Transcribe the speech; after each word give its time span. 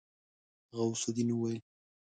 غوث 0.77 1.03
الدين 1.09 1.29
وويل. 1.35 1.61